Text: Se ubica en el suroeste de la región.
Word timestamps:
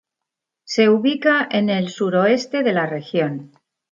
Se 0.63 0.89
ubica 0.89 1.47
en 1.51 1.69
el 1.69 1.89
suroeste 1.89 2.63
de 2.63 2.73
la 2.73 2.87
región. 2.87 3.51